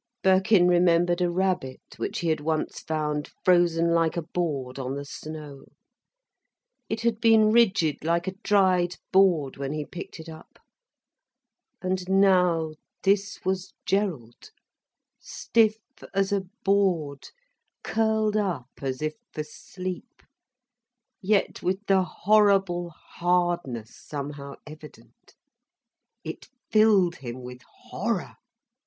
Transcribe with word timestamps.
Birkin 0.23 0.67
remembered 0.67 1.21
a 1.21 1.29
rabbit 1.29 1.79
which 1.97 2.21
he 2.21 2.29
had 2.29 2.39
once 2.39 2.79
found 2.79 3.27
frozen 3.45 3.93
like 3.93 4.17
a 4.17 4.23
board 4.23 4.79
on 4.79 4.95
the 4.95 5.05
snow. 5.05 5.65
It 6.89 7.01
had 7.01 7.21
been 7.21 7.51
rigid 7.51 8.03
like 8.03 8.25
a 8.27 8.31
dried 8.41 8.95
board 9.11 9.57
when 9.57 9.73
he 9.73 9.85
picked 9.85 10.19
it 10.19 10.27
up. 10.27 10.57
And 11.83 12.09
now 12.09 12.73
this 13.03 13.45
was 13.45 13.73
Gerald, 13.85 14.49
stiff 15.19 15.77
as 16.15 16.31
a 16.31 16.45
board, 16.65 17.27
curled 17.83 18.35
up 18.35 18.71
as 18.81 19.03
if 19.03 19.13
for 19.31 19.43
sleep, 19.43 20.23
yet 21.21 21.61
with 21.61 21.85
the 21.85 22.01
horrible 22.01 22.89
hardness 22.89 23.95
somehow 24.03 24.55
evident. 24.65 25.35
It 26.23 26.47
filled 26.71 27.17
him 27.17 27.43
with 27.43 27.61
horror. 27.83 28.37